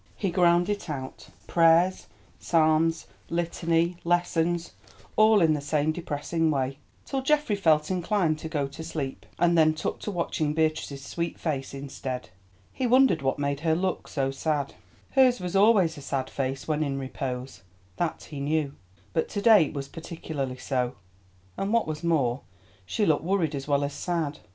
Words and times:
He 0.15 0.31
ground 0.31 0.67
it 0.67 0.89
out, 0.89 1.27
prayers, 1.45 2.07
psalms, 2.39 3.05
litany, 3.29 3.97
lessons, 4.03 4.71
all 5.15 5.41
in 5.41 5.53
the 5.53 5.61
same 5.61 5.91
depressing 5.91 6.49
way, 6.49 6.79
till 7.05 7.21
Geoffrey 7.21 7.55
felt 7.55 7.91
inclined 7.91 8.39
to 8.39 8.49
go 8.49 8.65
to 8.67 8.83
sleep, 8.83 9.27
and 9.37 9.55
then 9.55 9.75
took 9.75 9.99
to 9.99 10.09
watching 10.09 10.53
Beatrice's 10.55 11.03
sweet 11.05 11.39
face 11.39 11.71
instead. 11.75 12.29
He 12.73 12.87
wondered 12.87 13.21
what 13.21 13.37
made 13.37 13.59
her 13.59 13.75
look 13.75 14.07
so 14.07 14.31
sad. 14.31 14.73
Hers 15.11 15.39
was 15.39 15.55
always 15.55 15.95
a 15.99 16.01
sad 16.01 16.31
face 16.31 16.67
when 16.67 16.81
in 16.81 16.97
repose, 16.97 17.61
that 17.97 18.23
he 18.31 18.39
knew, 18.39 18.73
but 19.13 19.29
to 19.29 19.39
day 19.39 19.65
it 19.65 19.73
was 19.75 19.87
particularly 19.87 20.57
so, 20.57 20.95
and 21.57 21.71
what 21.71 21.85
was 21.85 22.03
more, 22.03 22.41
she 22.87 23.05
looked 23.05 23.23
worried 23.23 23.53
as 23.53 23.67
well 23.67 23.83
as 23.83 23.93
sad. 23.93 24.39